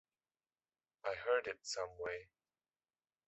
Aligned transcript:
I 1.05 1.13
hurt 1.13 1.45
it 1.45 1.59
some 1.61 1.91
way. 1.99 2.29